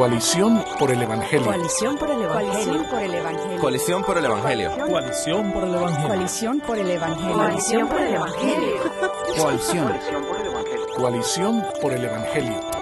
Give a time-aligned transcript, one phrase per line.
[0.00, 1.44] Coalición por el Evangelio.
[1.44, 2.86] Coalición por el Evangelio.
[3.60, 4.70] Coalición por el Evangelio.
[4.88, 6.08] Coalición por el Evangelio.
[6.08, 7.34] Coalición por el Evangelio.
[7.34, 8.78] Coalición por el Evangelio.
[9.36, 10.00] Coalición.
[10.96, 12.79] Coalición por el Evangelio.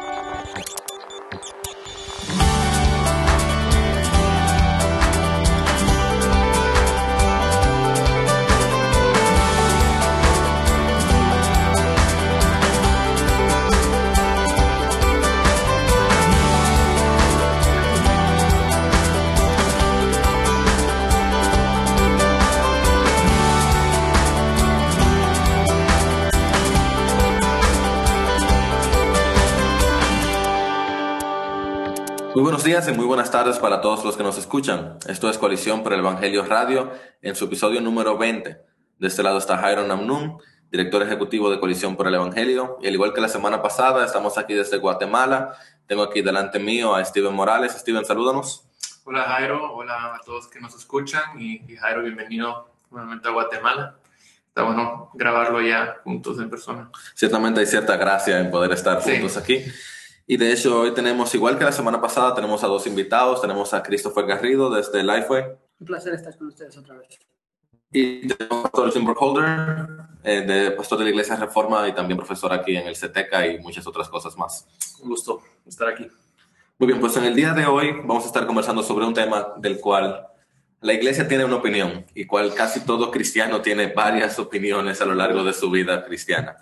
[32.69, 34.99] Días y muy buenas tardes para todos los que nos escuchan.
[35.09, 38.61] Esto es Coalición por el Evangelio Radio en su episodio número 20.
[38.99, 40.37] De este lado está Jairo Namnun,
[40.71, 42.77] director ejecutivo de Coalición por el Evangelio.
[42.83, 45.55] Y al igual que la semana pasada, estamos aquí desde Guatemala.
[45.87, 47.73] Tengo aquí delante mío a Steven Morales.
[47.73, 48.65] Steven, salúdanos.
[49.05, 53.97] Hola Jairo, hola a todos que nos escuchan y, y Jairo, bienvenido nuevamente a Guatemala.
[54.47, 56.91] Está bueno grabarlo ya juntos en persona.
[57.15, 59.13] Ciertamente hay cierta gracia en poder estar Sí.
[59.13, 59.65] juntos aquí.
[60.31, 63.41] Y de hecho hoy tenemos, igual que la semana pasada, tenemos a dos invitados.
[63.41, 67.19] Tenemos a Christopher Garrido desde Lifeway Un placer estar con ustedes otra vez.
[67.91, 69.07] y tenemos a Pastor Jim
[70.25, 73.59] eh, de pastor de la Iglesia Reforma y también profesor aquí en el CETECA y
[73.61, 74.67] muchas otras cosas más.
[75.01, 76.07] Un gusto estar aquí.
[76.79, 79.55] Muy bien, pues en el día de hoy vamos a estar conversando sobre un tema
[79.57, 80.27] del cual
[80.83, 85.15] la iglesia tiene una opinión y cual casi todo cristiano tiene varias opiniones a lo
[85.15, 86.59] largo de su vida cristiana.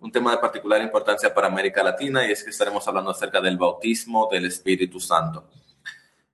[0.00, 3.58] Un tema de particular importancia para América Latina y es que estaremos hablando acerca del
[3.58, 5.44] bautismo del Espíritu Santo.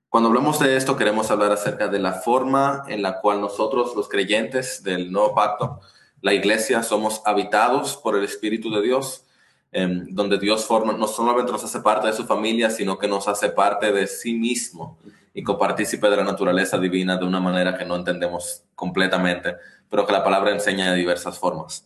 [0.09, 4.09] Cuando hablamos de esto queremos hablar acerca de la forma en la cual nosotros los
[4.09, 5.81] creyentes del nuevo pacto,
[6.23, 9.25] la iglesia, somos habitados por el Espíritu de Dios
[9.73, 13.27] em, donde Dios forma, no solamente nos hace parte de su familia, sino que nos
[13.27, 14.97] hace parte de sí mismo
[15.35, 19.57] y copartícipe de la naturaleza divina de una manera que no entendemos completamente,
[19.91, 21.85] pero que la palabra enseña de diversas formas.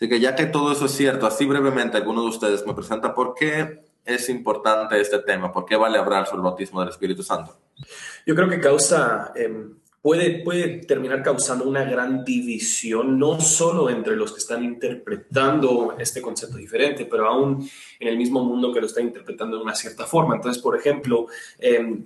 [0.00, 3.14] Así que ya que todo eso es cierto, así brevemente alguno de ustedes me presenta
[3.14, 7.22] por qué es importante este tema, por qué vale hablar sobre el bautismo del Espíritu
[7.22, 7.54] Santo.
[8.24, 9.66] Yo creo que causa, eh,
[10.00, 16.22] puede, puede terminar causando una gran división, no solo entre los que están interpretando este
[16.22, 17.68] concepto diferente, pero aún
[17.98, 20.34] en el mismo mundo que lo está interpretando de una cierta forma.
[20.34, 21.26] Entonces, por ejemplo,
[21.58, 21.98] eh,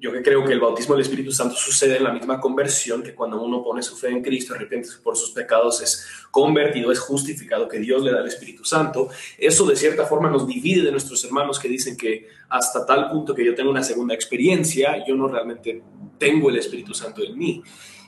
[0.00, 3.14] yo que creo que el bautismo del Espíritu Santo sucede en la misma conversión que
[3.14, 7.68] cuando uno pone su fe en Cristo, arrepiente por sus pecados, es convertido, es justificado,
[7.68, 9.10] que Dios le da el Espíritu Santo.
[9.36, 13.34] Eso de cierta forma nos divide de nuestros hermanos que dicen que hasta tal punto
[13.34, 15.82] que yo tengo una segunda experiencia, yo no realmente
[16.16, 17.62] tengo el Espíritu Santo en mí.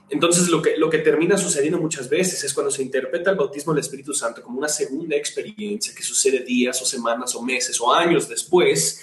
[0.09, 3.75] Entonces, lo que, lo que termina sucediendo muchas veces es cuando se interpreta el bautismo
[3.75, 7.93] del Espíritu Santo como una segunda experiencia que sucede días o semanas o meses o
[7.93, 9.01] años después,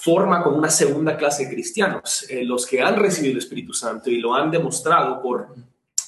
[0.00, 4.10] forma como una segunda clase de cristianos, eh, los que han recibido el Espíritu Santo
[4.10, 5.54] y lo han demostrado por,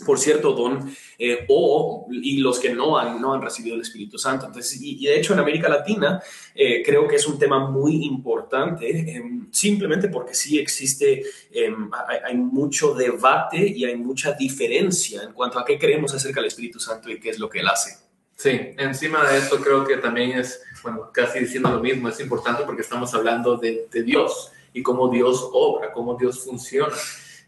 [0.04, 4.18] por cierto don, eh, o y los que no han, no han recibido el Espíritu
[4.18, 4.46] Santo.
[4.46, 6.22] Entonces, y, de hecho en América Latina
[6.54, 11.74] eh, creo que es un tema muy importante, eh, simplemente porque sí existe, eh,
[12.08, 16.48] hay, hay mucho debate y hay mucha diferencia en cuanto a qué creemos acerca del
[16.48, 18.09] Espíritu Santo y qué es lo que él hace.
[18.40, 22.62] Sí, encima de esto creo que también es, bueno, casi diciendo lo mismo, es importante
[22.64, 26.94] porque estamos hablando de, de Dios y cómo Dios obra, cómo Dios funciona.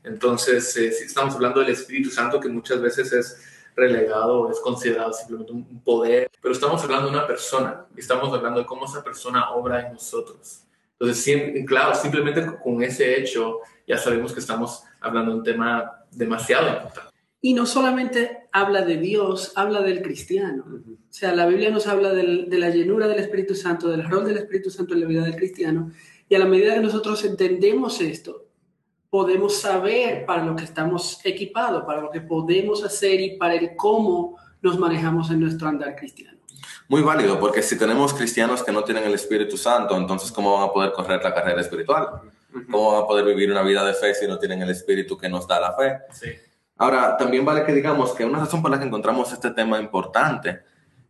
[0.05, 3.43] Entonces, eh, si estamos hablando del Espíritu Santo, que muchas veces es
[3.75, 8.61] relegado, es considerado simplemente un poder, pero estamos hablando de una persona y estamos hablando
[8.61, 10.65] de cómo esa persona obra en nosotros.
[11.01, 16.69] Entonces, claro, simplemente con ese hecho ya sabemos que estamos hablando de un tema demasiado
[16.69, 17.12] importante.
[17.45, 20.65] Y no solamente habla de Dios, habla del cristiano.
[20.69, 24.25] O sea, la Biblia nos habla del- de la llenura del Espíritu Santo, del rol
[24.25, 25.91] del Espíritu Santo en la vida del cristiano.
[26.29, 28.47] Y a la medida que nosotros entendemos esto,
[29.11, 33.77] podemos saber para lo que estamos equipados, para lo que podemos hacer y para el
[33.77, 36.39] cómo nos manejamos en nuestro andar cristiano.
[36.89, 40.69] Muy válido, porque si tenemos cristianos que no tienen el Espíritu Santo, entonces ¿cómo van
[40.69, 42.07] a poder correr la carrera espiritual?
[42.71, 45.29] ¿Cómo van a poder vivir una vida de fe si no tienen el Espíritu que
[45.29, 45.99] nos da la fe?
[46.13, 46.29] Sí.
[46.77, 50.61] Ahora, también vale que digamos que una razón por la que encontramos este tema importante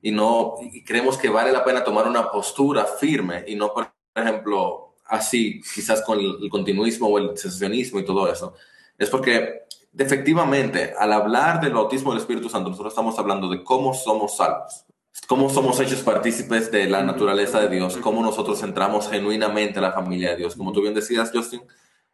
[0.03, 3.93] y no y creemos que vale la pena tomar una postura firme y no, por
[4.15, 8.55] ejemplo, así, quizás con el, continuismo o el cesacionismo y todo eso,
[8.99, 9.63] es porque
[9.97, 14.85] efectivamente al hablar del bautismo del Espíritu Santo, nosotros estamos hablando de cómo somos salvos,
[15.29, 19.93] cómo somos hechos partícipes de la naturaleza de Dios, cómo nosotros entramos genuinamente a la
[19.93, 20.57] familia de Dios.
[20.57, 21.63] Como tú bien decías, Justin,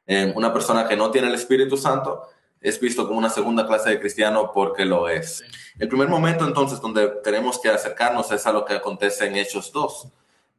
[0.06, 2.22] eh, una persona que no tiene el Espíritu Santo
[2.60, 5.42] es visto como una segunda clase de cristiano porque lo es.
[5.78, 9.72] El primer momento entonces donde tenemos que acercarnos es a lo que acontece en Hechos
[9.72, 10.08] 2,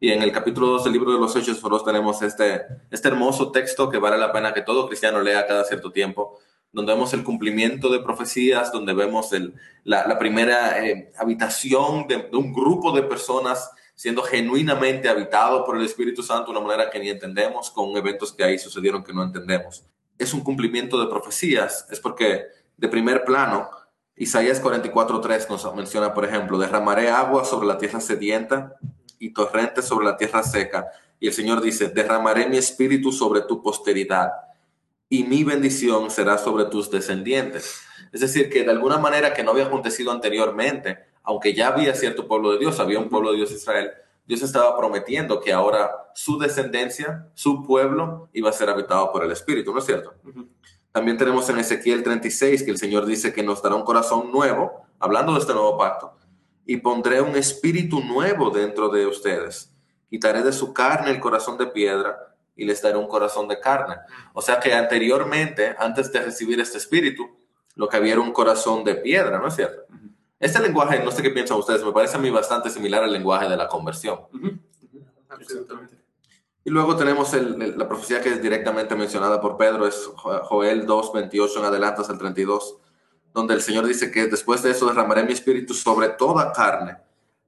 [0.02, 3.52] Y en el capítulo 2 del libro de los Hechos, nosotros tenemos este, este hermoso
[3.52, 6.40] texto que vale la pena que todo cristiano lea cada cierto tiempo,
[6.72, 12.30] donde vemos el cumplimiento de profecías, donde vemos el, la, la, primera eh, habitación de,
[12.32, 16.90] de, un grupo de personas siendo genuinamente habitado por el Espíritu Santo de una manera
[16.90, 19.84] que ni entendemos, con eventos que ahí sucedieron que no entendemos.
[20.20, 22.44] Es un cumplimiento de profecías, es porque
[22.78, 23.72] de primer plano,
[24.16, 28.76] Isaías 44.3 nos menciona, por ejemplo, derramaré agua sobre la tierra sedienta
[29.18, 30.88] y torrentes sobre la tierra seca.
[31.20, 34.30] Y el Señor dice, derramaré mi espíritu sobre tu posteridad
[35.10, 37.82] y mi bendición será sobre tus descendientes.
[38.12, 42.28] Es decir, que de alguna manera que no había acontecido anteriormente, aunque ya había cierto
[42.28, 43.92] pueblo de Dios, había un pueblo de Dios Israel,
[44.30, 49.32] Dios estaba prometiendo que ahora su descendencia, su pueblo, iba a ser habitado por el
[49.32, 50.14] Espíritu, ¿no es cierto?
[50.24, 50.48] Uh -huh.
[50.92, 54.86] También tenemos en Ezequiel 36 que el Señor dice que nos dará un corazón nuevo,
[55.00, 56.16] hablando de este nuevo pacto,
[56.64, 59.74] y pondré un espíritu nuevo dentro de ustedes.
[60.12, 62.16] Quitaré de su carne el corazón de piedra
[62.56, 63.96] y les daré un corazón de carne.
[64.34, 67.28] O sea que anteriormente, antes de recibir este espíritu,
[67.74, 69.88] lo que había era un corazón de piedra, ¿no es cierto?
[70.40, 73.50] Este lenguaje, no sé qué piensan ustedes, me parece a mí bastante similar al lenguaje
[73.50, 74.20] de la conversión.
[74.34, 74.60] Uh -huh.
[75.30, 76.00] Absolutamente.
[76.64, 80.86] Y luego tenemos el, el, la profecía que es directamente mencionada por Pedro, es Joel
[80.86, 82.78] 2, 28 en adelante hasta el 32,
[83.34, 86.98] donde el Señor dice que después de eso derramaré mi espíritu sobre toda carne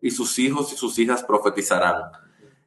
[0.01, 2.11] y sus hijos y sus hijas profetizarán.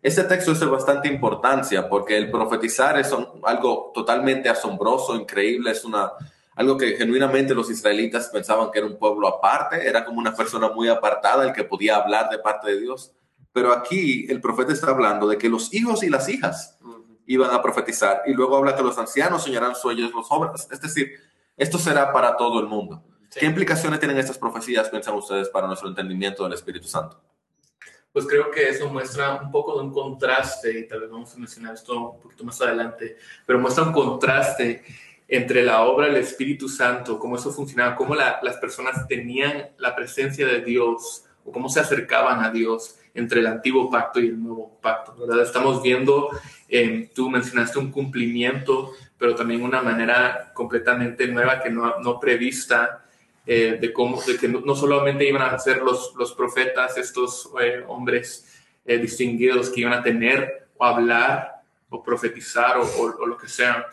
[0.00, 5.70] Este texto es de bastante importancia porque el profetizar es un, algo totalmente asombroso, increíble,
[5.70, 6.12] es una,
[6.56, 10.69] algo que genuinamente los israelitas pensaban que era un pueblo aparte, era como una persona
[10.71, 13.12] muy apartada el que podía hablar de parte de Dios.
[13.53, 16.79] Pero aquí el profeta está hablando de que los hijos y las hijas
[17.27, 20.69] iban a profetizar y luego habla que los ancianos soñarán sueños, los jóvenes.
[20.71, 21.12] Es decir,
[21.56, 23.05] esto será para todo el mundo.
[23.29, 23.41] Sí.
[23.41, 27.21] ¿Qué implicaciones tienen estas profecías, piensan ustedes, para nuestro entendimiento del Espíritu Santo?
[28.12, 31.39] Pues creo que eso muestra un poco de un contraste, y tal vez vamos a
[31.39, 34.85] mencionar esto un poquito más adelante, pero muestra un contraste
[35.29, 39.94] entre la obra del Espíritu Santo, cómo eso funcionaba, cómo la, las personas tenían la
[39.97, 44.43] presencia de Dios o cómo se acercaban a Dios entre el antiguo pacto y el
[44.43, 45.43] nuevo pacto, ¿verdad?
[45.43, 46.31] Estamos viendo,
[46.69, 53.05] eh, tú mencionaste un cumplimiento, pero también una manera completamente nueva que no, no prevista
[53.47, 57.50] eh, de cómo, de que no, no, solamente iban a ser los, los profetas, estos
[57.61, 63.47] eh, hombres eh, distinguidos que iban a tener o hablar o profetizar o lo que
[63.47, 63.87] sea,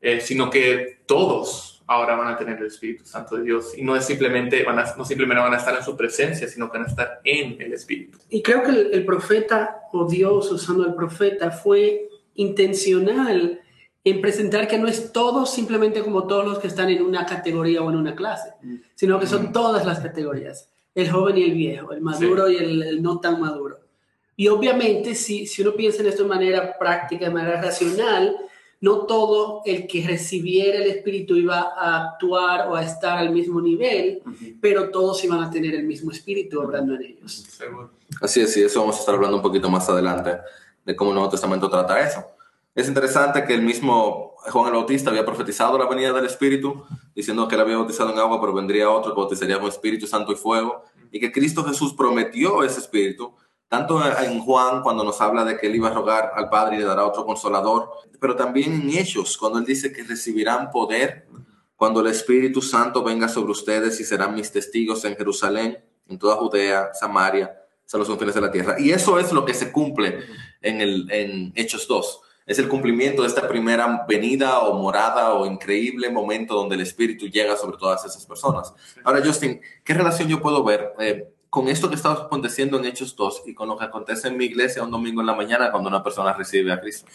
[0.00, 3.96] eh, sino que todos ahora van a tener el Espíritu Santo de Dios y no
[3.96, 6.86] es simplemente van a, no simplemente van a estar en su presencia, sino que van
[6.86, 8.18] a estar en el Espíritu.
[8.28, 13.60] Y creo que el, el profeta o Dios usando el profeta fue intencional
[14.02, 17.82] en presentar que no es todo simplemente como todos los que están en una categoría
[17.82, 18.54] o en una clase,
[18.94, 22.54] sino que son todas las categorías, el joven y el viejo, el maduro sí.
[22.54, 23.80] y el, el, no tan maduro.
[24.36, 28.36] Y obviamente si, si uno piensa en esto de manera práctica, de manera racional,
[28.80, 33.60] no todo el que recibiera el Espíritu iba a actuar o a estar al mismo
[33.60, 34.56] nivel, uh -huh.
[34.60, 37.46] pero todos iban a tener el mismo Espíritu obrando en ellos.
[38.20, 40.38] Así es, y eso vamos a estar hablando un poquito más adelante,
[40.84, 42.24] de cómo el Nuevo Testamento trata eso.
[42.74, 46.82] Es interesante que el mismo Juan el Bautista había profetizado la venida del Espíritu,
[47.14, 50.32] diciendo que él había bautizado en agua, pero vendría otro que bautizaría con Espíritu Santo
[50.32, 53.34] y fuego, y que Cristo Jesús prometió ese Espíritu,
[53.70, 56.78] tanto en Juan cuando nos habla de que él iba a rogar al Padre y
[56.80, 57.88] le dará otro consolador,
[58.18, 61.28] pero también en Hechos cuando él dice que recibirán poder
[61.76, 65.78] cuando el Espíritu Santo venga sobre ustedes y serán mis testigos en Jerusalén,
[66.08, 68.74] en toda Judea, Samaria, hasta los confines de la tierra.
[68.76, 70.18] Y eso es lo que se cumple
[70.60, 72.22] en, el, en Hechos 2.
[72.46, 77.28] Es el cumplimiento de esta primera venida o morada o increíble momento donde el Espíritu
[77.28, 78.74] llega sobre todas esas personas.
[79.04, 80.92] Ahora, Justin, ¿qué relación yo puedo ver?
[80.98, 84.36] Eh, con esto que está aconteciendo en Hechos 2 y con lo que acontece en
[84.36, 87.06] mi iglesia un domingo en la mañana cuando una persona recibe a Cristo?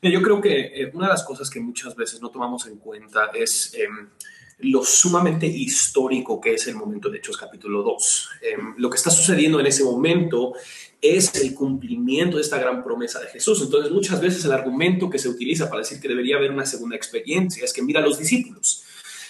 [0.00, 3.30] Yo creo que eh, una de las cosas que muchas veces no tomamos en cuenta
[3.34, 3.86] es eh,
[4.58, 8.28] lo sumamente histórico que es el momento de Hechos capítulo 2.
[8.42, 10.54] Eh, lo que está sucediendo en ese momento
[11.00, 13.60] es el cumplimiento de esta gran promesa de Jesús.
[13.62, 16.96] Entonces, muchas veces el argumento que se utiliza para decir que debería haber una segunda
[16.96, 18.84] experiencia es que mira a los discípulos.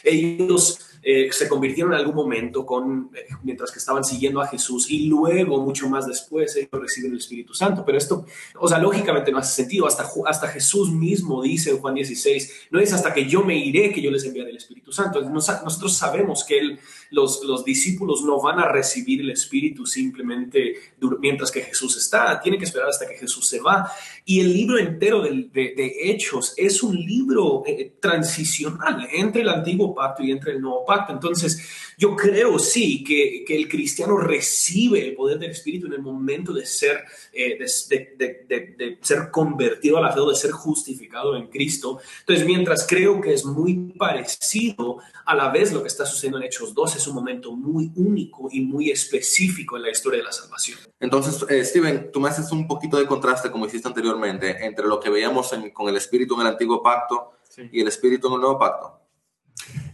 [0.04, 4.90] Ellos eh, se convirtieron en algún momento con, eh, mientras que estaban siguiendo a Jesús
[4.90, 7.84] y luego, mucho más después, ellos reciben el Espíritu Santo.
[7.84, 8.25] Pero esto,
[8.58, 9.87] o sea, lógicamente no hace sentido.
[9.87, 13.92] Hasta, hasta Jesús mismo dice en Juan 16, no es hasta que yo me iré
[13.92, 15.20] que yo les enviaré el Espíritu Santo.
[15.20, 16.80] Nos, nosotros sabemos que Él
[17.14, 20.75] los, los discípulos no van a recibir el Espíritu simplemente
[21.21, 23.90] mientras que Jesús está, tienen que esperar hasta que Jesús se va.
[24.25, 29.94] Y el libro entero de, de Hechos es un libro eh, transicional entre el antiguo
[29.94, 31.12] pacto y entre el nuevo pacto.
[31.12, 31.62] Entonces,
[31.97, 36.52] yo creo sí que, que el cristiano recibe el poder del Espíritu en el momento
[36.52, 41.47] de ser, eh, de- de ser convertido a la fe o de ser justificado en
[41.49, 41.99] Cristo.
[42.21, 46.45] Entonces, mientras creo que es muy parecido, a la vez lo que está sucediendo en
[46.45, 50.33] Hechos 2 es un momento muy único y muy específico en la historia de la
[50.33, 50.78] salvación.
[51.00, 55.00] Entonces, eh, Steven, tú me haces un poquito de contraste, como hiciste anteriormente, entre lo
[55.00, 57.69] que veíamos en- con el Espíritu en el antiguo pacto Sí.
[57.73, 59.00] y el Espíritu en el nuevo pacto.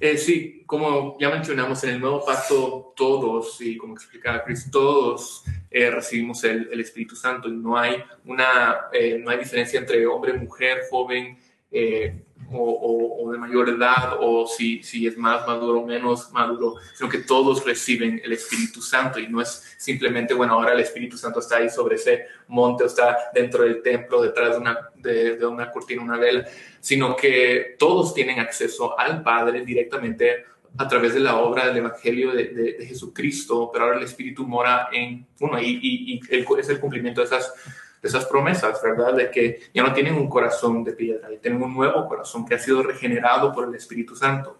[0.00, 5.44] Eh, sí, como ya mencionamos, en el nuevo pacto todos, y como explicaba Chris, todos
[5.70, 10.04] eh, recibimos el, el Espíritu Santo y no hay una eh, no hay diferencia entre
[10.06, 11.38] hombre, mujer, joven
[11.70, 17.08] eh, o, de mayor edad o si, si es más maduro o menos maduro, sino
[17.08, 19.20] que todos reciben el Espíritu Santo.
[19.20, 22.86] Y no es simplemente, bueno, ahora el Espíritu Santo está ahí sobre ese monte o
[22.86, 26.44] está dentro del templo, detrás de una, de, una cortina, una vela,
[26.80, 30.44] sino que todos tienen acceso al Padre directamente
[30.78, 34.46] a través de la obra del Evangelio de, de- de Jesucristo, pero ahora el Espíritu
[34.46, 36.20] mora en uno y, y- y
[36.60, 37.52] es el cumplimiento de esas,
[38.00, 39.14] de esas promesas, ¿verdad?
[39.14, 42.54] De que ya no tienen un corazón de piedra, ya tienen un nuevo corazón que
[42.54, 44.58] ha sido regenerado por el Espíritu Santo.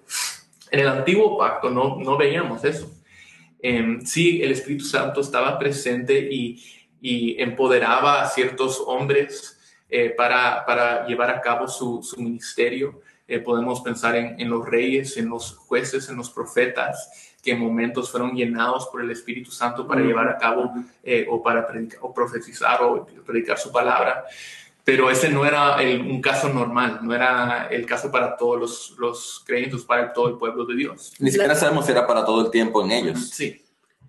[0.70, 2.90] En el antiguo pacto no, no veíamos eso.
[3.62, 6.62] Em, sí, el Espíritu Santo estaba presente y,
[7.00, 13.00] y empoderaba a ciertos hombres eh, para, para llevar a cabo su, su ministerio.
[13.26, 17.60] Eh, podemos pensar en, en los reyes, en los jueces, en los profetas, que en
[17.60, 21.98] momentos fueron llenados por el Espíritu Santo para llevar a cabo eh, o para predicar,
[22.02, 24.24] o profetizar o predicar su palabra.
[24.84, 28.94] Pero ese no era el- un caso normal, no era el caso para todos los,
[28.98, 31.12] los creyentes, para todo el pueblo de Dios.
[31.18, 33.28] Ni siquiera sabemos si era para todo el tiempo en ellos.
[33.30, 33.62] Sí,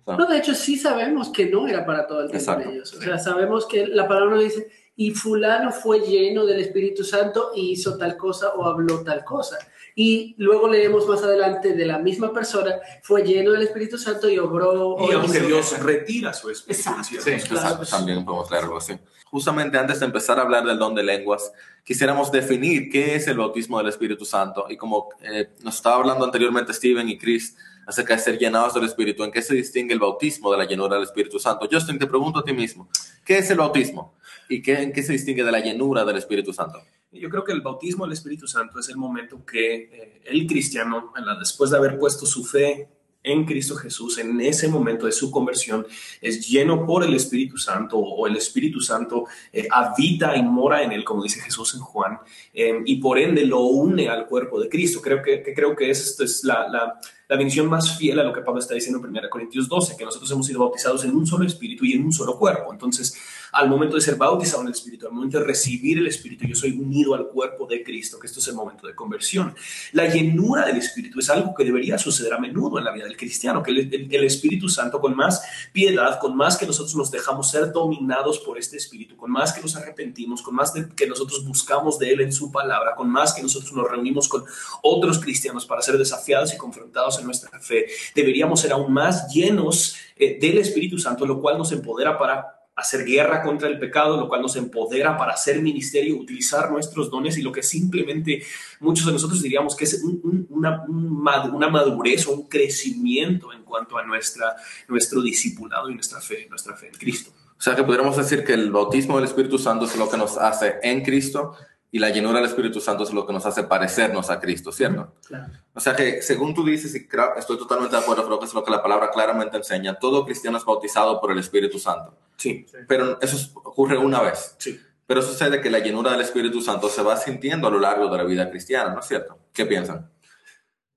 [0.06, 2.92] No, de hecho, sí sabemos que no era para todo el tiempo Exacto, de ellos.
[2.94, 7.52] O sea, sabemos que la palabra nos dice, y fulano fue lleno del Espíritu Santo
[7.54, 9.56] y hizo tal cosa o habló tal cosa.
[9.94, 14.38] Y luego leemos más adelante de la misma persona, fue lleno del Espíritu Santo y
[14.38, 14.96] obró.
[15.08, 16.80] Y aunque Dios retira su Espíritu.
[16.80, 17.04] Exacto.
[17.04, 17.68] Sí, claro.
[17.68, 18.94] Exacto, también podemos leer algo así.
[19.32, 21.52] Justamente antes de empezar a hablar del don de lenguas,
[21.84, 24.66] quisiéramos definir qué es el bautismo del Espíritu Santo.
[24.68, 27.56] Y como eh, nos estaba hablando anteriormente Steven y Chris
[27.86, 30.96] acerca de ser llenados del Espíritu, ¿en qué se distingue el bautismo de la llenura
[30.96, 31.68] del Espíritu Santo?
[31.70, 32.88] Justin, te pregunto a ti mismo,
[33.24, 34.14] ¿qué es el bautismo?
[34.48, 36.80] ¿Y qué, en qué se distingue de la llenura del Espíritu Santo?
[37.12, 41.12] Yo creo que el bautismo del Espíritu Santo es el momento que eh, el cristiano,
[41.38, 42.88] después de haber puesto su fe
[43.22, 45.86] en Cristo Jesús, en ese momento de su conversión,
[46.20, 50.92] es lleno por el Espíritu Santo o el Espíritu Santo eh, habita y mora en
[50.92, 52.18] él, como dice Jesús en Juan,
[52.52, 55.00] eh, y por ende lo une al cuerpo de Cristo.
[55.02, 58.24] Creo que, que creo que es, esto es la, la, la bendición más fiel a
[58.24, 61.14] lo que Pablo está diciendo en 1 Corintios 12, que nosotros hemos sido bautizados en
[61.14, 62.72] un solo Espíritu y en un solo cuerpo.
[62.72, 63.16] Entonces,
[63.52, 66.54] al momento de ser bautizado en el Espíritu, al momento de recibir el Espíritu, yo
[66.54, 69.54] soy unido al cuerpo de Cristo, que esto es el momento de conversión.
[69.92, 73.16] La llenura del Espíritu es algo que debería suceder a menudo en la vida del
[73.16, 77.72] cristiano, que el, Espíritu Santo, con más piedad, con más que nosotros nos dejamos ser
[77.72, 82.10] dominados por este Espíritu, con más que nos arrepentimos, con más que nosotros buscamos de
[82.10, 84.44] Él en su palabra, con más que nosotros nos reunimos con
[84.82, 89.96] otros cristianos para ser desafiados y confrontados en nuestra fe, deberíamos ser aún más llenos
[90.16, 94.28] eh, del Espíritu Santo, lo cual nos empodera para hacer guerra contra el pecado, lo
[94.28, 98.42] cual nos empodera para hacer ministerio, utilizar nuestros dones y lo que simplemente
[98.80, 103.62] muchos de nosotros diríamos que es un- un- una, una madurez o un crecimiento en
[103.62, 104.54] cuanto a nuestra,
[104.88, 107.30] nuestro discipulado y nuestra fe, nuestra fe en Cristo.
[107.58, 110.36] O sea que podríamos decir que el bautismo del Espíritu Santo es lo que nos
[110.36, 111.54] hace en Cristo
[111.94, 115.12] y la llenura del Espíritu Santo es lo que nos hace parecernos a Cristo, ¿cierto?
[115.26, 115.52] Claro.
[115.74, 118.54] O sea que según tú dices, y creo- estoy totalmente de acuerdo, creo que es
[118.54, 122.16] lo que la palabra claramente enseña, todo cristiano es bautizado por el Espíritu Santo.
[122.36, 124.56] Sí, Pero eso es- ocurre una vez.
[124.58, 124.80] sí.
[125.06, 128.16] Pero sucede que la llenura del Espíritu Santo se va sintiendo a lo largo de
[128.16, 129.36] la vida cristiana, ¿no es cierto?
[129.52, 130.08] ¿Qué piensan?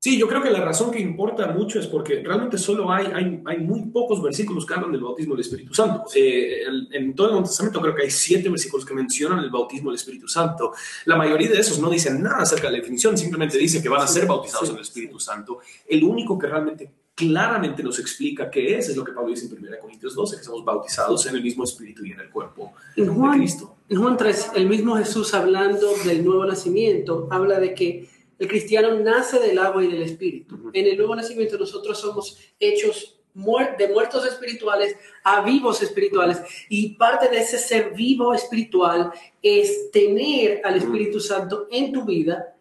[0.05, 3.41] Sí, yo creo que la razón que importa mucho es porque realmente solo hay, hay,
[3.43, 6.03] hay muy pocos versículos que hablan del bautismo del Espíritu Santo.
[6.13, 9.49] Eh, el- en todo el Nuevo Testamento creo que hay siete versículos que mencionan el
[9.49, 10.73] bautismo del Espíritu Santo.
[11.05, 14.03] La mayoría de esos no dicen nada acerca de la definición, simplemente dicen que van
[14.03, 15.57] a ser bautizados en el Espíritu Santo.
[15.87, 19.53] El único que realmente claramente nos explica qué es, es lo que Pablo dice en
[19.57, 23.05] 1 Corintios 12, que somos bautizados en el mismo Espíritu y en el cuerpo En
[23.05, 23.75] de Juan, Cristo.
[23.89, 28.99] en Juan 3, el mismo Jesús hablando del nuevo nacimiento, habla de que el cristiano
[28.99, 30.69] nace del agua y del espíritu.
[30.73, 36.95] En el nuevo nacimiento nosotros somos hechos muer- de muertos espirituales a vivos espirituales y
[36.95, 39.11] parte de ese ser vivo espiritual
[39.41, 42.55] es tener al Espíritu Santo en tu vida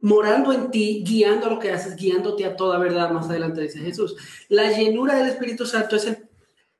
[0.00, 4.16] morando en ti, guiando lo que haces, guiándote a toda verdad, más adelante dice Jesús.
[4.48, 6.18] La llenura del Espíritu Santo es el-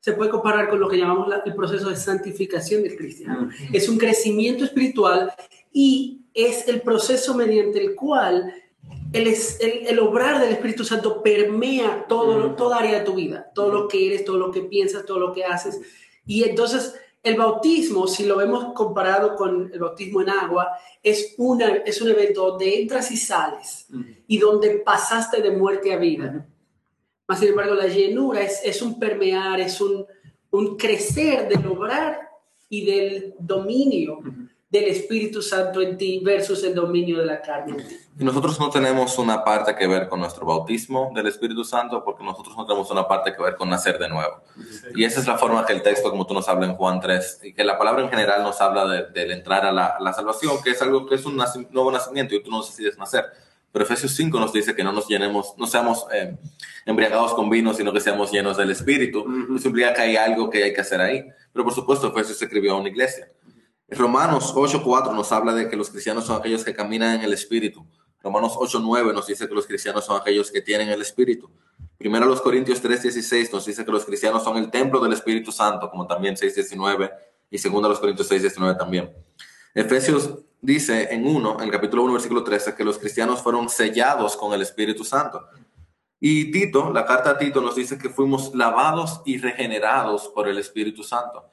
[0.00, 3.50] se puede comparar con lo que llamamos la- el proceso de santificación del cristiano.
[3.72, 5.32] Es un crecimiento espiritual
[5.72, 8.52] y es el proceso mediante el cual
[9.12, 13.14] el, es- el, el obrar del Espíritu Santo permea todo, lo- toda área de tu
[13.14, 15.80] vida, todo lo que eres, todo lo que piensas, todo lo que haces.
[16.26, 20.68] Y entonces el bautismo, si lo vemos comparado con el bautismo en agua,
[21.02, 23.86] es, una, es un evento donde entras y sales
[24.26, 26.46] y donde pasaste de muerte a vida.
[27.26, 30.06] Más sin embargo, la llenura es, es un permear, es un,
[30.50, 32.20] un crecer del obrar
[32.70, 34.20] y del dominio
[34.70, 37.96] del Espíritu Santo en ti versus el dominio de la carne en ti.
[38.20, 42.22] Y nosotros no tenemos una parte que ver con nuestro bautismo del Espíritu Santo porque
[42.22, 44.42] nosotros no tenemos una parte que ver con nacer de nuevo.
[44.94, 47.40] Y esa es la forma que el texto, como tú nos hablas en Juan 3,
[47.44, 50.12] y que la palabra en general nos habla de- del entrar a la, a la
[50.12, 53.24] salvación, que es algo que es un naci- nuevo nacimiento y tú no decides nacer.
[53.72, 56.36] Pero Efesios 5 nos dice que no nos llenemos, no seamos eh,
[56.84, 59.24] embriagados con vino, sino que seamos llenos del Espíritu.
[59.56, 61.24] Eso implica que hay algo que hay que hacer ahí.
[61.52, 63.30] Pero por supuesto, Efesios se escribió a una iglesia.
[63.88, 67.86] Romanos 8.4 nos habla de que los cristianos son aquellos que caminan en el Espíritu.
[68.22, 71.50] Romanos 8.9 nos dice que los cristianos son aquellos que tienen el Espíritu.
[71.96, 75.90] Primero los Corintios 3.16 nos dice que los cristianos son el templo del Espíritu Santo,
[75.90, 77.10] como también 6.19
[77.50, 79.10] y segundo los Corintios 6.19 también.
[79.74, 84.36] Efesios dice en 1, en el capítulo 1, versículo 13, que los cristianos fueron sellados
[84.36, 85.46] con el Espíritu Santo.
[86.20, 90.58] Y Tito, la carta a Tito nos dice que fuimos lavados y regenerados por el
[90.58, 91.44] Espíritu Santo.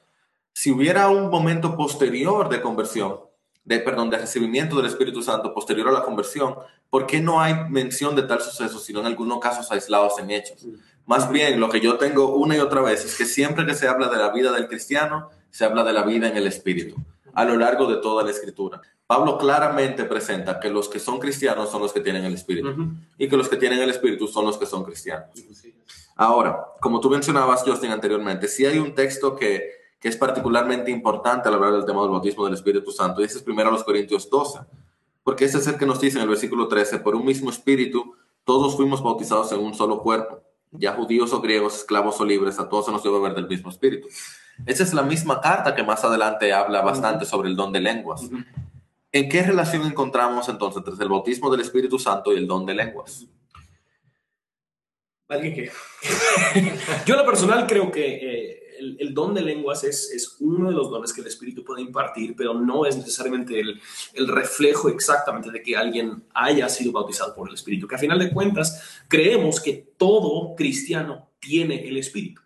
[0.56, 3.20] Si hubiera un momento posterior de conversión,
[3.66, 6.54] de perdón, de recibimiento del Espíritu Santo posterior a la conversión,
[6.88, 10.66] ¿por qué no hay mención de tal suceso, sino en algunos casos aislados en hechos?
[11.04, 13.86] Más bien, lo que yo tengo una y otra vez es que siempre que se
[13.86, 16.96] habla de la vida del cristiano, se habla de la vida en el Espíritu,
[17.34, 18.80] a lo largo de toda la Escritura.
[19.06, 23.28] Pablo claramente presenta que los que son cristianos son los que tienen el Espíritu y
[23.28, 25.28] que los que tienen el Espíritu son los que son cristianos.
[26.14, 31.48] Ahora, como tú mencionabas, Justin, anteriormente, sí hay un texto que, que es particularmente importante
[31.48, 34.30] al hablar del tema del bautismo del Espíritu Santo, y ese es primero los Corintios
[34.30, 34.60] 12,
[35.24, 38.14] porque ese es el que nos dice en el versículo 13, por un mismo Espíritu,
[38.44, 42.68] todos fuimos bautizados en un solo cuerpo, ya judíos o griegos, esclavos o libres, a
[42.68, 44.06] todos se nos dio beber del mismo Espíritu.
[44.64, 48.30] Esa es la misma carta que más adelante habla bastante sobre el don de lenguas.
[49.10, 52.74] ¿En qué relación encontramos entonces entre el bautismo del Espíritu Santo y el don de
[52.74, 53.26] lenguas?
[55.28, 55.64] Alguien que.
[57.06, 60.76] Yo, en lo personal, creo que eh, el, don de lenguas es, es uno de
[60.76, 63.80] los dones que el Espíritu puede impartir, pero no es necesariamente el,
[64.14, 67.86] el reflejo exactamente de que alguien haya sido bautizado por el Espíritu.
[67.86, 72.45] Que a final de cuentas, creemos que todo cristiano tiene el Espíritu.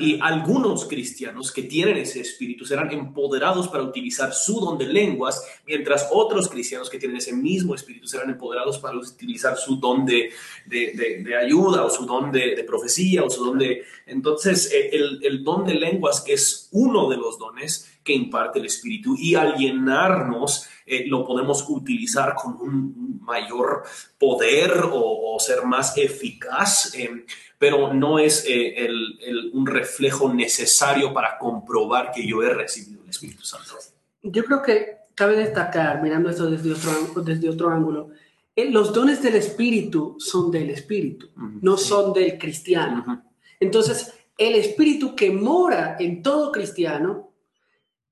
[0.00, 5.44] Y algunos cristianos que tienen ese espíritu serán empoderados para utilizar su don de lenguas,
[5.64, 10.30] mientras otros cristianos que tienen ese mismo espíritu serán empoderados para utilizar su don de,
[10.66, 13.84] de, de- de ayuda o su don de, de profecía o su don de...
[14.06, 18.66] Entonces, eh, el, el don de lenguas es uno de los dones que imparte el
[18.66, 23.82] espíritu y al llenarnos eh, lo podemos utilizar con un mayor
[24.18, 26.94] poder o, o ser más eficaz.
[26.94, 27.24] eh,
[27.58, 33.02] pero no es eh, el- el- un reflejo necesario para comprobar que yo he recibido
[33.04, 33.74] el Espíritu Santo.
[34.22, 38.08] Yo creo que cabe destacar, mirando esto desde otro, ángulo- desde otro ángulo,
[38.56, 41.28] eh, los dones del Espíritu son del Espíritu,
[41.60, 43.24] no son del cristiano.
[43.60, 47.29] Entonces, el Espíritu que mora en todo cristiano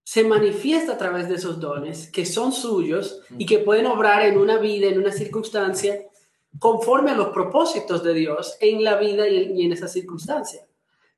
[0.09, 4.39] se manifiesta a través de esos dones que son suyos y que pueden obrar en
[4.39, 6.01] una vida, en una circunstancia,
[6.59, 10.63] conforme a los propósitos de Dios en la vida y en, esa circunstancia.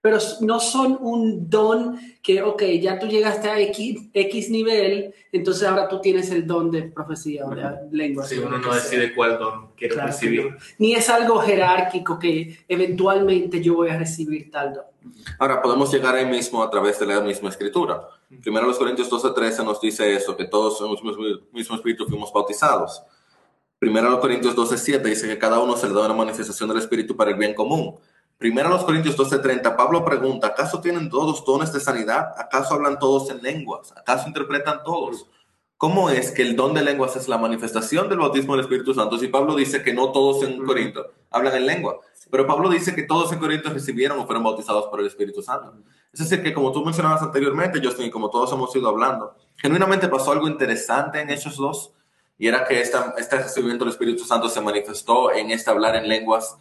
[0.01, 5.69] Pero no son un don que, ok, ya tú llegaste a X, X nivel, entonces
[5.69, 8.27] ahora tú tienes el don de profecía o de lengua.
[8.27, 10.51] Si uno no decide cuál don quiere Claro recibir.
[10.51, 10.57] no.
[10.79, 14.85] Ni es algo jerárquico que eventualmente yo voy a recibir tal don.
[15.39, 18.09] Ahora, podemos llegar ahí mismo a través de la misma escritura.
[18.43, 22.33] Primero los Corintios 12, 13 nos dice eso, que todos en el mismo, espíritu fuimos
[22.33, 23.03] bautizados.
[23.81, 26.79] Primero los Corintios 12, 7 dice que cada uno se le da una manifestación del
[26.79, 27.99] espíritu para el bien común.
[28.39, 32.33] Primero los Corintios 12, 30, Pablo pregunta, ¿acaso tienen todos dones de sanidad?
[32.39, 33.93] ¿Acaso hablan todos en lenguas?
[33.97, 35.27] ¿Acaso interpretan todos?
[35.77, 39.19] ¿Cómo es que el don de lenguas es la manifestación del bautismo del Espíritu Santo?
[39.19, 41.99] Si Pablo dice que no todos en Corinto hablan en lengua,
[42.31, 45.75] pero Pablo dice que todos en Corinto recibieron o fueron bautizados por el Espíritu Santo.
[46.13, 50.09] Es decir, que como tú mencionabas anteriormente, Justin, y como todos hemos ido hablando, genuinamente
[50.09, 51.93] pasó algo interesante en Hechos 2,
[52.39, 56.09] y era que esta, este recibimiento del Espíritu Santo se manifestó en este hablar en
[56.09, 56.57] lenguas,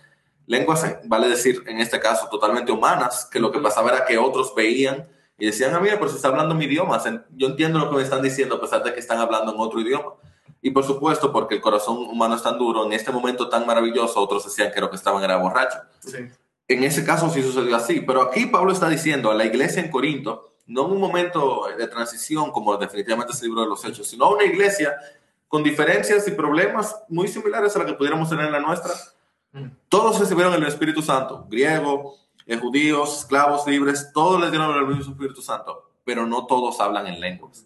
[0.45, 4.17] lenguas, eh, vale decir, en este caso, totalmente humanas, que lo que pasaba era que
[4.17, 5.07] otros veían
[5.37, 7.01] y decían, ah, mira, pero se está hablando mi idioma,
[7.35, 9.79] yo entiendo lo que me están diciendo a pesar de que están hablando en otro
[9.79, 10.13] idioma.
[10.61, 14.19] Y por supuesto, porque el corazón humano es tan duro, en este momento tan maravilloso,
[14.19, 15.77] otros decían que lo que estaban era borracho.
[15.99, 16.27] Sí.
[16.69, 19.89] En ese caso sí sucedió así, pero aquí Pablo está diciendo a la iglesia en
[19.89, 24.07] Corinto, no en un momento de transición como definitivamente es el libro de los hechos,
[24.07, 24.95] sino a una iglesia
[25.47, 28.91] con diferencias y problemas muy similares a la que pudiéramos tener en la nuestra.
[29.51, 29.65] Mm.
[29.89, 35.11] Todos recibieron el Espíritu Santo, griego, eh, judíos, esclavos, libres, todos les dieron el mismo
[35.11, 37.65] Espíritu Santo, pero no todos hablan en lenguas.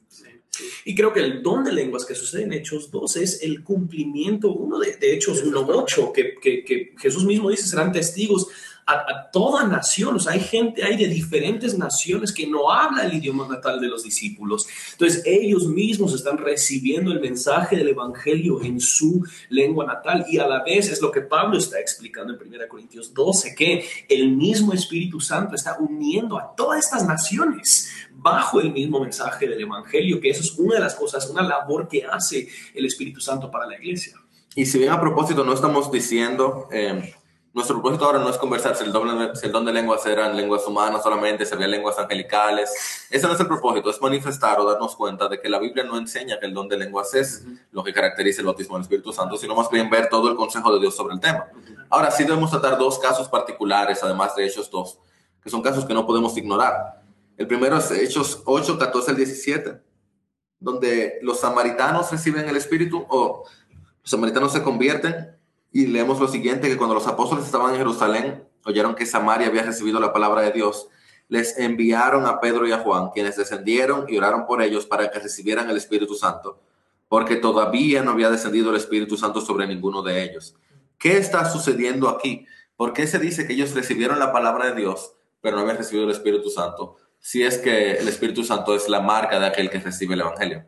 [0.85, 4.53] Y creo que el don de lenguas que sucede en Hechos 2 es el cumplimiento,
[4.53, 8.47] uno de, de Hechos 1.8, que, que, que Jesús mismo dice, serán testigos
[8.85, 10.15] a, a, toda nación.
[10.15, 13.87] O sea, hay gente, hay de diferentes naciones que no habla el idioma natal de
[13.87, 14.67] los discípulos.
[14.93, 20.25] Entonces, ellos mismos están recibiendo el mensaje del Evangelio en su lengua natal.
[20.29, 23.85] Y a la vez es lo que Pablo está explicando en 1 Corintios 12, que
[24.09, 29.61] el mismo Espíritu Santo está uniendo a todas estas naciones bajo el mismo mensaje del
[29.61, 33.51] Evangelio, que eso es una de las cosas, una labor que hace el Espíritu Santo
[33.51, 34.17] para la iglesia.
[34.55, 37.15] Y si bien a propósito no estamos diciendo, eh,
[37.53, 40.35] nuestro propósito ahora no es conversar si el, doble, si el don de lenguas eran
[40.35, 42.71] lenguas humanas solamente, si había lenguas angelicales,
[43.11, 45.97] ese no es el propósito, es manifestar o darnos cuenta de que la Biblia no
[45.97, 49.37] enseña que el don de lenguas es lo que caracteriza el bautismo del Espíritu Santo,
[49.37, 51.47] sino más bien ver todo el consejo de Dios sobre el tema.
[51.91, 54.99] Ahora sí debemos tratar dos casos particulares, además de Hechos 2,
[55.43, 57.03] que son casos que no podemos ignorar.
[57.37, 59.79] El primero es Hechos 8, 14 al 17,
[60.59, 63.43] donde los samaritanos reciben el Espíritu o
[64.01, 65.32] los samaritanos se convierten
[65.73, 69.63] y leemos lo siguiente, que cuando los apóstoles estaban en Jerusalén, oyeron que Samaria había
[69.63, 70.87] recibido la palabra de Dios,
[71.29, 75.19] les enviaron a Pedro y a Juan, quienes descendieron y oraron por ellos para que
[75.19, 76.61] recibieran el Espíritu Santo,
[77.09, 80.55] porque todavía no había descendido el Espíritu Santo sobre ninguno de ellos.
[80.99, 82.45] ¿Qué está sucediendo aquí?
[82.75, 86.05] ¿Por qué se dice que ellos recibieron la palabra de Dios, pero no habían recibido
[86.05, 86.97] el Espíritu Santo?
[87.19, 90.65] Si es que el Espíritu Santo es la marca de aquel que recibe el Evangelio.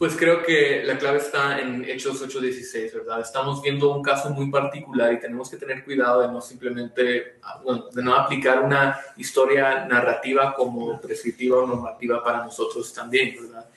[0.00, 3.20] Pues creo que la clave está en Hechos 8:16, ¿verdad?
[3.20, 7.84] Estamos viendo un caso muy particular y tenemos que tener cuidado de no simplemente, bueno,
[7.92, 13.68] de no aplicar una historia narrativa como prescriptiva o normativa para nosotros también, ¿verdad?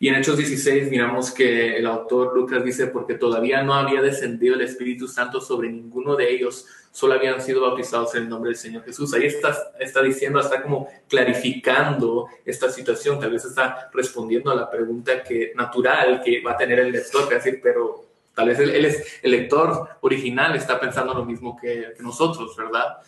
[0.00, 4.54] Y en Hechos 16 miramos que el autor Lucas dice, porque todavía no había descendido
[4.54, 8.56] el Espíritu Santo sobre ninguno de ellos, solo habían sido bautizados en el nombre del
[8.56, 9.12] Señor Jesús.
[9.14, 14.70] Ahí está, está diciendo, está como clarificando esta situación, tal vez está respondiendo a la
[14.70, 18.84] pregunta que, natural que va a tener el lector, que decir, pero tal vez él,
[18.84, 22.98] es el lector original, está pensando lo mismo que, que nosotros, ¿verdad?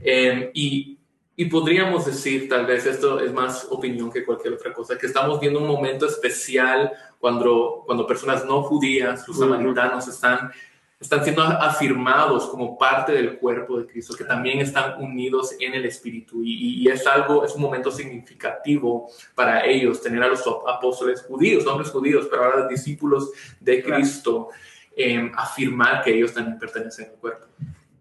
[0.00, 0.97] Eh, y,
[1.40, 5.38] y podríamos decir, tal vez esto es más opinión que cualquier otra cosa, que estamos
[5.38, 10.50] viendo un momento especial cuando, cuando personas no judías, los samaritanos, están
[10.98, 15.84] están siendo afirmados como parte del cuerpo de Cristo, que también están unidos en el
[15.84, 16.42] Espíritu.
[16.42, 21.64] Y, y, es algo, es un momento significativo para ellos tener a los apóstoles judíos,
[21.68, 24.48] hombres judíos, pero ahora discípulos de Cristo,
[24.96, 27.46] eh, afirmar que ellos también pertenecen al cuerpo.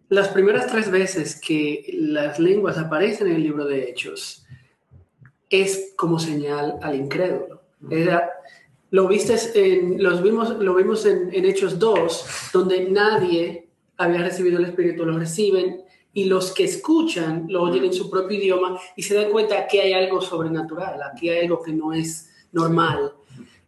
[0.09, 4.45] Las primeras tres veces que las lenguas aparecen en el libro de Hechos
[5.49, 7.61] es como señal al incrédulo.
[7.89, 8.29] Era,
[8.91, 13.67] lo viste en, los vimos, lo vimos en, en, Hechos 2, donde nadie
[13.97, 18.37] había recibido el Espíritu, lo reciben y los que escuchan lo oyen en su propio
[18.37, 22.31] idioma y se dan cuenta que hay algo sobrenatural, aquí hay algo que no es
[22.53, 23.13] normal.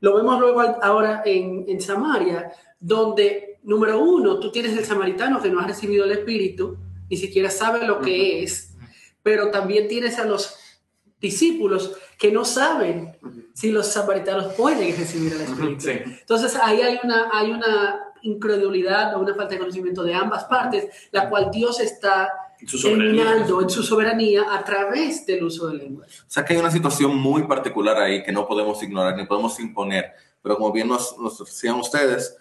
[0.02, 5.50] Lo vemos luego ahora en, en Samaria, donde, número uno, tú tienes el samaritano que
[5.50, 6.78] no ha recibido el Espíritu,
[7.10, 8.76] ni siquiera sabe lo que es,
[9.24, 10.56] pero también tienes a los
[11.20, 13.18] discípulos que no saben
[13.54, 15.82] si los samaritanos pueden recibir el Espíritu.
[15.82, 15.92] Sí.
[16.20, 20.86] Entonces ahí hay una, hay una incredulidad o una falta de conocimiento de ambas partes,
[21.12, 22.30] la cual Dios está
[22.82, 26.22] terminando en su soberanía a través del uso de lenguas.
[26.22, 29.60] O sea que hay una situación muy particular ahí que no podemos ignorar ni podemos
[29.60, 32.38] imponer, pero como bien nos, nos decían ustedes,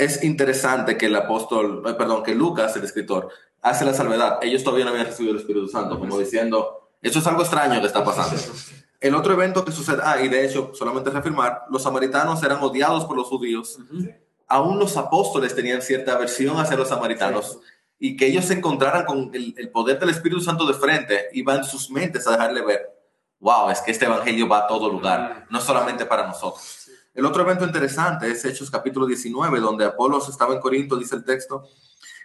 [0.00, 3.28] es interesante que el apóstol, perdón, que Lucas, el escritor,
[3.62, 4.38] hace la salvedad.
[4.42, 7.86] Ellos todavía no habían recibido el Espíritu Santo, como diciendo, eso es algo extraño que
[7.86, 8.40] está pasando.
[9.00, 13.04] El otro evento que sucede, ah, y de hecho, solamente reafirmar, los samaritanos eran odiados
[13.04, 13.78] por los judíos.
[13.78, 14.16] Uh -huh.
[14.48, 17.52] Aún los apóstoles tenían cierta aversión hacia los samaritanos.
[17.52, 17.58] Sí.
[18.00, 21.54] Y que ellos se encontraran con el, el, poder del Espíritu Santo de frente, iba
[21.54, 22.90] en sus mentes a dejarle ver,
[23.38, 26.79] wow, es que este evangelio va a todo lugar, no solamente para nosotros.
[27.12, 31.24] El otro evento interesante es Hechos capítulo 19, donde Apolos estaba en Corinto, dice el
[31.24, 31.64] texto,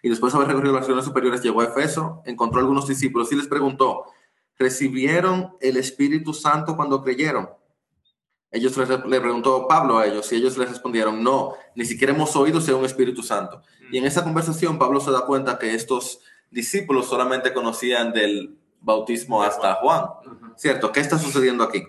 [0.03, 3.31] y después de haber recorrido las regiones superiores llegó a Efeso, encontró a algunos discípulos
[3.31, 4.05] y les preguntó,
[4.59, 7.49] recibieron el Espíritu Santo cuando creyeron.
[8.51, 12.35] Ellos le, le preguntó Pablo a ellos y ellos les respondieron, no, ni siquiera hemos
[12.35, 13.63] oído sea un Espíritu Santo.
[13.91, 16.19] Y en esa conversación Pablo se da cuenta que estos
[16.51, 20.05] discípulos solamente conocían del bautismo hasta Juan,
[20.55, 20.91] ¿cierto?
[20.91, 21.83] ¿Qué está sucediendo aquí?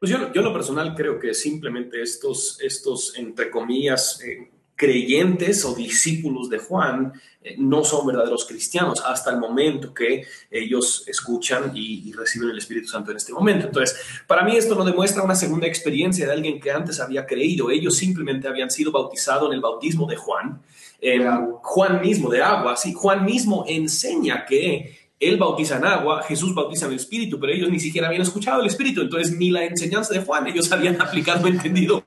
[0.00, 5.62] Pues yo, yo en lo personal creo que simplemente estos, estos entre comillas, eh, creyentes
[5.66, 11.72] o discípulos de Juan eh, no son verdaderos cristianos hasta el momento que ellos escuchan
[11.74, 13.66] y, y, reciben el Espíritu Santo en este momento.
[13.66, 17.70] Entonces, para mí esto no demuestra una segunda experiencia de alguien que antes había creído.
[17.70, 20.62] Ellos simplemente habían sido bautizados en el bautismo de Juan.
[20.98, 21.28] Eh,
[21.62, 26.86] Juan mismo, de agua, sí, Juan mismo enseña que él bautiza en agua, Jesús bautiza
[26.86, 30.12] en el Espíritu, pero ellos ni siquiera habían escuchado el Espíritu, entonces ni la enseñanza
[30.14, 32.04] de Juan ellos habían aplicado, entendido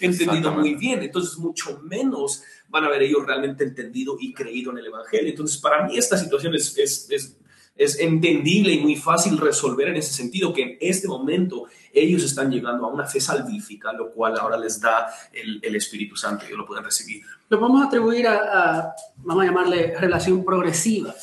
[0.00, 1.02] entendido muy bien.
[1.02, 5.30] Entonces, mucho menos van a haber ellos realmente entendido y creído en el Evangelio.
[5.30, 7.36] Entonces, para mí esta situación es, es, es,
[7.76, 12.50] es, entendible y muy fácil resolver en ese sentido, que en este momento ellos están
[12.50, 16.48] llegando a una fe salvífica, lo cual ahora les da el, el Espíritu Santo y
[16.48, 17.22] ellos lo pueden recibir.
[17.48, 21.14] Lo vamos a atribuir a, a vamos a llamarle relación progresiva.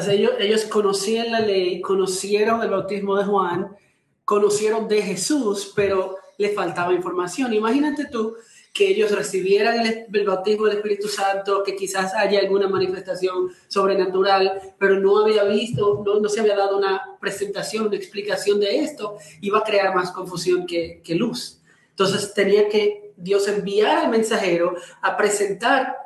[0.00, 3.76] Sea, ellos, conocían la ley, conocieron el bautismo de Juan,
[4.24, 7.52] conocieron de Jesús, pero le faltaba información.
[7.52, 8.36] Imagínate tú
[8.72, 14.98] que ellos recibieran el, bautismo del Espíritu Santo, que quizás haya alguna manifestación sobrenatural, pero
[14.98, 19.58] no había visto, no, no, se había dado una presentación, una explicación de esto, iba
[19.58, 21.60] a crear más confusión que, que luz.
[21.90, 26.01] Entonces tenía que Dios enviar al mensajero a presentar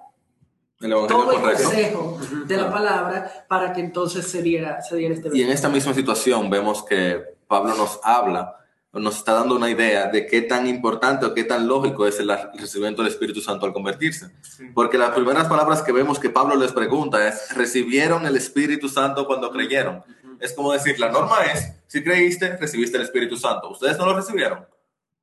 [0.81, 1.65] el todo el correcto.
[1.65, 5.69] consejo de la palabra para que entonces se diera, se diera este Y en esta
[5.69, 8.57] misma situación vemos que Pablo nos habla
[9.01, 12.31] nos está dando una idea de qué tan importante o qué tan lógico es el
[12.55, 14.31] recibimiento del Espíritu Santo al convertirse.
[14.75, 19.27] Porque las primeras palabras que vemos que Pablo les pregunta es, ¿recibieron el Espíritu Santo
[19.27, 20.03] cuando creyeron?
[20.41, 23.71] Es como decir, la norma es, si creíste, recibiste el Espíritu Santo.
[23.71, 24.67] ¿Ustedes no lo recibieron?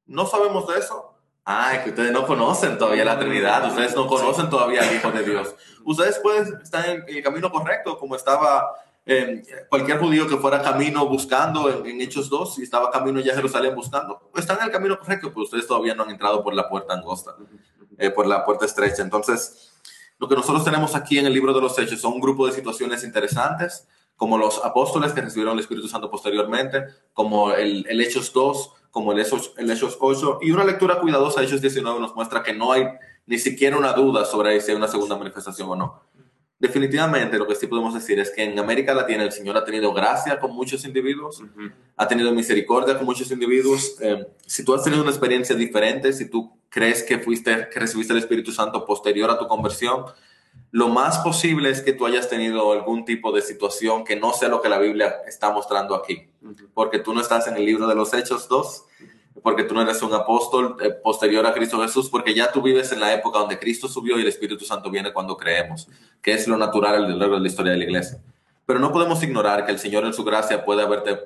[0.06, 1.13] ¿No sabemos de eso?
[1.46, 5.24] Ah, que ustedes no conocen todavía la Trinidad, ustedes no conocen todavía al Hijo de
[5.24, 5.54] Dios.
[5.84, 8.76] Ustedes pueden estar en el camino correcto, como estaba
[9.06, 13.34] eh, cualquier judío que fuera camino buscando en, en, Hechos 2 y estaba camino ya
[13.34, 16.54] a Jerusalén buscando, están en el camino correcto, pero ustedes todavía no han entrado por
[16.54, 17.36] la puerta angosta,
[17.98, 19.02] eh, por la puerta estrecha.
[19.02, 19.74] Entonces,
[20.20, 22.54] lo que nosotros tenemos aquí en el libro de los Hechos son un grupo de
[22.54, 28.32] situaciones interesantes, como los apóstoles que recibieron el Espíritu Santo posteriormente, como el, el Hechos
[28.32, 32.16] 2, como el Hechos, el Hechos 8, y una lectura cuidadosa de Hechos 19 nos
[32.16, 32.88] muestra que no hay
[33.26, 36.02] ni siquiera una duda sobre si hay una segunda manifestación o no
[36.64, 39.94] definitivamente lo que sí podemos decir es que en América Latina el Señor ha tenido
[39.94, 41.74] gracia con muchos individuos, uh -huh.
[41.98, 43.98] ha tenido misericordia con muchos individuos.
[44.00, 48.14] Eh, si tú has tenido una experiencia diferente, si tú crees que fuiste, que recibiste
[48.14, 50.06] el Espíritu Santo posterior a tu conversión,
[50.74, 54.50] lo más posible es que tú hayas tenido algún tipo de situación que no sea
[54.50, 56.28] lo que la Biblia está mostrando aquí,
[56.74, 58.86] porque tú no estás en el libro de los Hechos 2
[59.44, 62.92] porque tú no eres un apóstol eh, posterior a Cristo Jesús, porque ya tú vives
[62.92, 65.90] en la época donde Cristo subió y el Espíritu Santo viene cuando creemos,
[66.22, 68.20] que es lo natural a lo largo de la historia de la iglesia.
[68.66, 71.20] Pero no podemos ignorar que el Señor en su gracia puede haberte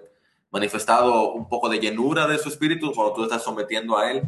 [0.52, 4.24] manifestado un poco de llenura de su Espíritu cuando tú estás sometiendo a Él.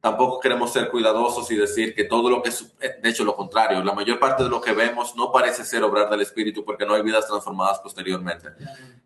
[0.00, 3.82] Tampoco queremos ser cuidadosos y decir que todo lo que es, de hecho, lo contrario.
[3.82, 6.94] La mayor parte de lo que vemos no parece ser obrar del Espíritu porque no
[6.94, 8.48] hay vidas transformadas posteriormente.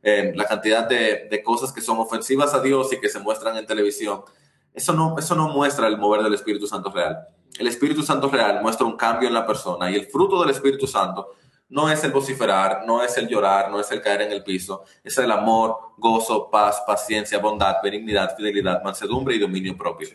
[0.02, 3.56] Eh, la cantidad de, de, cosas que son ofensivas a Dios y que se muestran
[3.56, 4.22] en televisión,
[4.74, 7.26] eso no, eso no muestra el mover del Espíritu Santo real.
[7.58, 10.86] El Espíritu Santo real muestra un cambio en la persona y el fruto del Espíritu
[10.86, 11.34] Santo
[11.72, 14.84] no es el vociferar, no es el llorar, no es el caer en el piso,
[15.02, 20.10] es el amor, gozo, paz, paciencia, bondad, benignidad, fidelidad, mansedumbre y dominio propio.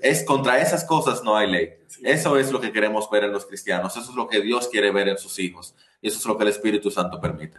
[0.00, 1.74] Es contra esas cosas no hay ley.
[2.02, 4.90] Eso es lo que queremos ver en los cristianos, eso es lo que Dios quiere
[4.90, 7.58] ver en sus hijos y eso es lo que el Espíritu Santo permite.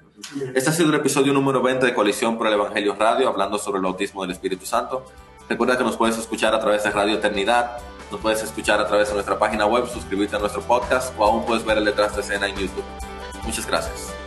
[0.56, 3.78] Este ha sido el episodio número 20 de Coalición por el Evangelio Radio, hablando sobre
[3.78, 5.06] el bautismo del Espíritu Santo.
[5.48, 7.78] Recuerda que nos puedes escuchar a través de Radio Eternidad,
[8.12, 11.46] nos puedes escuchar a través de nuestra página web, suscribirte a nuestro podcast o aún
[11.46, 12.84] puedes ver el detrás de escena en YouTube.
[13.46, 14.25] Muchas gracias.